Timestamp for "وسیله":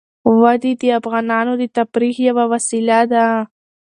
2.53-2.99